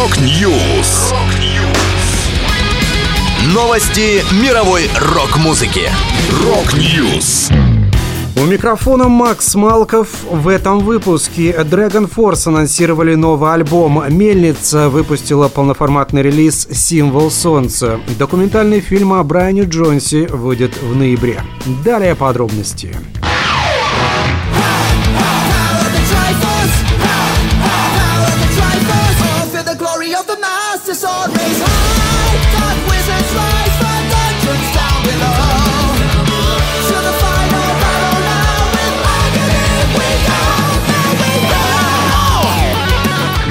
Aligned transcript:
Rock 0.00 0.50
News. 0.50 1.12
Новости 3.54 4.22
мировой 4.42 4.88
рок-музыки. 4.98 5.90
Rock 6.42 6.90
News. 6.90 7.50
У 8.36 8.46
микрофона 8.46 9.08
Макс 9.08 9.54
Малков. 9.56 10.08
В 10.30 10.48
этом 10.48 10.78
выпуске 10.78 11.50
DragonForce 11.50 12.48
анонсировали 12.48 13.14
новый 13.14 13.52
альбом. 13.52 14.02
Мельница 14.08 14.88
выпустила 14.88 15.48
полноформатный 15.48 16.22
релиз 16.22 16.66
«Символ 16.72 17.30
солнца». 17.30 18.00
Документальный 18.18 18.80
фильм 18.80 19.12
о 19.12 19.22
Брайане 19.22 19.64
Джонсе 19.64 20.28
выйдет 20.28 20.80
в 20.80 20.96
ноябре. 20.96 21.42
Далее 21.84 22.14
подробности. 22.14 22.96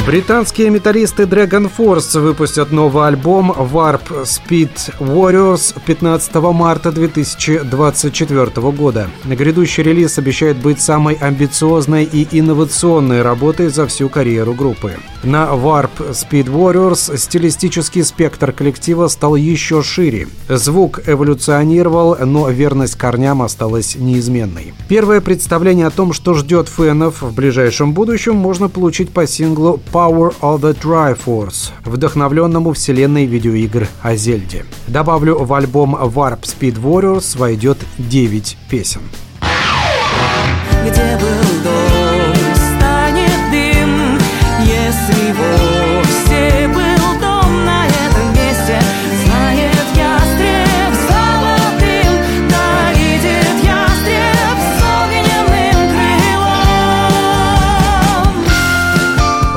Британские 0.09 0.71
металлисты 0.71 1.25
Dragon 1.25 1.69
Force 1.77 2.19
выпустят 2.19 2.71
новый 2.71 3.05
альбом 3.05 3.51
Warp 3.51 4.23
Speed 4.23 4.71
Warriors 4.97 5.75
15 5.85 6.33
марта 6.33 6.91
2024 6.91 8.71
года. 8.71 9.07
Грядущий 9.23 9.83
релиз 9.83 10.17
обещает 10.17 10.57
быть 10.57 10.81
самой 10.81 11.13
амбициозной 11.13 12.05
и 12.05 12.27
инновационной 12.31 13.21
работой 13.21 13.67
за 13.67 13.85
всю 13.85 14.09
карьеру 14.09 14.55
группы. 14.55 14.95
На 15.21 15.49
Warp 15.49 16.11
Speed 16.11 16.45
Warriors 16.45 17.15
стилистический 17.15 18.03
спектр 18.03 18.51
коллектива 18.51 19.09
стал 19.09 19.35
еще 19.35 19.83
шире. 19.83 20.27
Звук 20.47 21.01
эволюционировал, 21.05 22.17
но 22.25 22.49
верность 22.49 22.95
корням 22.95 23.43
осталась 23.43 23.95
неизменной. 23.95 24.73
Первое 24.87 25.21
представление 25.21 25.85
о 25.85 25.91
том, 25.91 26.13
что 26.13 26.33
ждет 26.33 26.67
фенов 26.67 27.21
в 27.21 27.35
ближайшем 27.35 27.93
будущем, 27.93 28.37
можно 28.37 28.69
получить 28.69 29.09
по 29.09 29.27
синглу 29.27 29.79
Power 29.99 30.33
of 30.39 30.61
the 30.61 30.73
Triforce, 30.81 31.71
вдохновленному 31.83 32.71
вселенной 32.71 33.25
видеоигр 33.25 33.85
о 34.01 34.15
Зельде. 34.15 34.63
Добавлю, 34.87 35.43
в 35.43 35.53
альбом 35.53 35.93
Warp 35.93 36.43
Speed 36.43 36.81
Warriors 36.81 37.37
войдет 37.37 37.77
9 37.97 38.57
песен. 38.69 39.01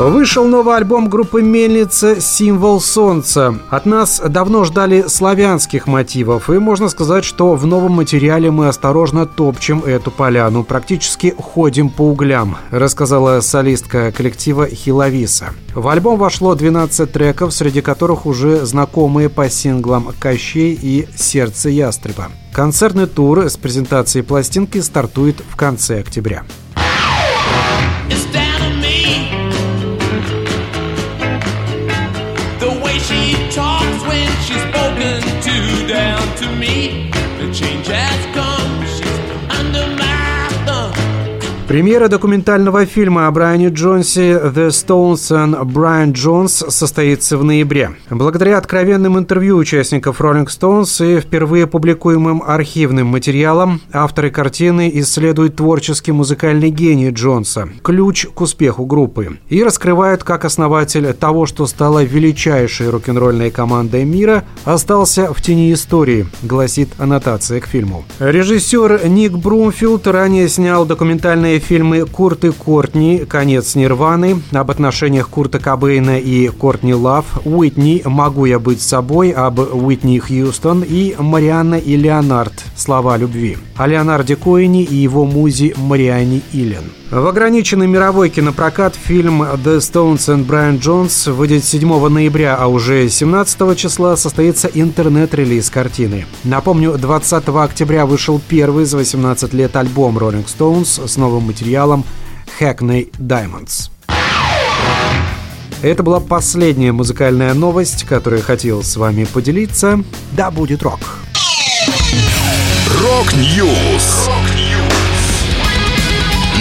Вышел 0.03 0.47
новый 0.47 0.77
альбом 0.77 1.08
группы 1.08 1.42
«Мельница. 1.42 2.20
Символ 2.20 2.81
солнца». 2.81 3.55
От 3.70 3.86
нас 3.86 4.20
давно 4.20 4.64
ждали 4.64 5.05
славянских 5.06 5.86
мотивов, 5.86 6.50
и 6.50 6.58
можно 6.58 6.89
сказать, 6.89 7.25
что 7.25 7.55
в 7.55 7.67
новом 7.67 7.92
материале 7.92 8.50
мы 8.50 8.67
осторожно 8.67 9.27
топчем 9.27 9.84
эту 9.84 10.11
поляну, 10.11 10.64
практически 10.64 11.33
ходим 11.39 11.89
по 11.89 12.03
углям, 12.03 12.56
рассказала 12.73 13.41
солистка 13.42 14.11
коллектива 14.11 14.67
Хиловиса. 14.67 15.50
В 15.73 15.86
альбом 15.86 16.19
вошло 16.19 16.56
12 16.56 17.12
треков, 17.12 17.55
среди 17.55 17.80
которых 17.80 18.27
уже 18.27 18.67
знакомые 18.67 19.28
по 19.28 19.48
синглам 19.48 20.08
«Кощей» 20.19 20.77
и 20.83 21.06
«Сердце 21.14 21.69
ястреба». 21.69 22.27
Концертный 22.53 23.06
тур 23.06 23.45
с 23.48 23.57
презентацией 23.57 24.24
пластинки 24.24 24.79
стартует 24.80 25.41
в 25.48 25.55
конце 25.55 26.01
октября. 26.01 26.42
To 36.42 36.57
me. 36.57 37.11
The 37.39 37.53
change 37.53 37.89
Премьера 41.72 42.08
документального 42.08 42.84
фильма 42.84 43.28
о 43.28 43.30
Брайане 43.30 43.68
Джонсе 43.68 44.33
«The 44.33 44.68
Stones 44.68 45.30
and 45.30 45.58
Brian 45.64 46.12
Jones» 46.12 46.70
состоится 46.70 47.38
в 47.38 47.44
ноябре. 47.44 47.92
Благодаря 48.10 48.58
откровенным 48.58 49.18
интервью 49.18 49.56
участников 49.56 50.20
Rolling 50.20 50.48
Stones 50.48 51.02
и 51.02 51.18
впервые 51.18 51.66
публикуемым 51.66 52.42
архивным 52.46 53.06
материалам, 53.06 53.80
авторы 53.90 54.30
картины 54.30 54.90
исследуют 54.96 55.56
творческий 55.56 56.12
музыкальный 56.12 56.68
гений 56.68 57.08
Джонса, 57.08 57.70
ключ 57.82 58.27
к 58.27 58.42
успеху 58.42 58.84
группы, 58.84 59.38
и 59.48 59.64
раскрывают, 59.64 60.24
как 60.24 60.44
основатель 60.44 61.11
того, 61.14 61.46
что 61.46 61.64
стало 61.66 62.05
величайшей 62.05 62.90
рок-н-ролльной 62.90 63.50
командой 63.50 64.05
мира, 64.05 64.44
остался 64.66 65.32
в 65.32 65.40
тени 65.40 65.72
истории, 65.72 66.27
гласит 66.42 66.90
аннотация 66.98 67.62
к 67.62 67.66
фильму. 67.66 68.05
Режиссер 68.18 69.08
Ник 69.08 69.32
Брумфилд 69.32 70.06
ранее 70.06 70.50
снял 70.50 70.84
документальные 70.84 71.61
фильмы 71.62 72.05
«Курт 72.05 72.45
и 72.45 72.50
Кортни», 72.50 73.24
«Конец 73.28 73.74
Нирваны», 73.74 74.42
об 74.52 74.70
отношениях 74.70 75.28
Курта 75.28 75.58
Кобейна 75.58 76.18
и 76.18 76.48
Кортни 76.48 76.95
Лав, 76.95 77.24
«Уитни. 77.45 78.02
Могу 78.05 78.45
я 78.45 78.58
быть 78.58 78.83
собой», 78.83 79.30
об 79.30 79.58
Уитни 79.58 80.18
Хьюстон 80.18 80.84
и 80.86 81.14
«Марианна 81.18 81.77
и 81.77 81.96
Леонард. 81.96 82.52
Слова 82.77 83.17
любви», 83.17 83.56
о 83.77 83.86
Леонарде 83.86 84.36
Коэне 84.36 84.83
и 84.83 84.95
его 84.95 85.24
музе 85.24 85.74
Мариане 85.77 86.42
Илен. 86.52 86.84
В 87.12 87.27
ограниченный 87.27 87.86
мировой 87.86 88.30
кинопрокат 88.30 88.94
фильм 88.96 89.42
«The 89.42 89.80
Stones 89.80 90.29
and 90.29 90.46
Brian 90.46 90.80
Jones» 90.80 91.30
выйдет 91.30 91.62
7 91.62 92.08
ноября, 92.08 92.56
а 92.56 92.68
уже 92.68 93.06
17 93.06 93.77
числа 93.77 94.17
состоится 94.17 94.70
интернет-релиз 94.73 95.68
картины. 95.68 96.24
Напомню, 96.42 96.96
20 96.96 97.48
октября 97.48 98.06
вышел 98.06 98.40
первый 98.48 98.86
за 98.86 98.96
18 98.96 99.52
лет 99.52 99.77
альбом 99.77 100.17
Rolling 100.17 100.46
Stones 100.46 101.06
с 101.06 101.18
новым 101.18 101.48
материалом 101.52 102.05
Hackney 102.58 103.11
Diamonds. 103.18 103.90
Это 105.83 106.02
была 106.02 106.20
последняя 106.20 106.92
музыкальная 106.92 107.52
новость, 107.55 108.05
которую 108.05 108.42
хотел 108.42 108.83
с 108.83 108.96
вами 108.96 109.24
поделиться. 109.24 110.02
Да 110.33 110.51
будет 110.51 110.83
рок! 110.83 111.01
Rock 113.00 113.57
News! 113.57 114.28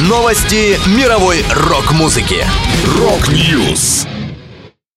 Новости 0.10 0.78
мировой 0.98 1.46
рок-музыки. 1.52 2.44
Rock 2.98 3.47
News! 3.47 4.08